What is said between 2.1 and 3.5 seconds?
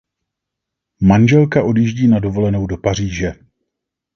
dovolenou do Paříže.